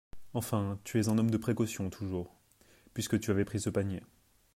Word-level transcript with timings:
Enfin, 0.33 0.79
tu 0.83 0.99
es 0.99 1.09
un 1.09 1.19
homme 1.19 1.29
de 1.29 1.37
précaution, 1.37 1.91
toujours… 1.91 2.35
puisque 2.95 3.19
tu 3.19 3.29
avais 3.29 3.45
pris 3.45 3.59
ce 3.59 3.69
panier. 3.69 4.01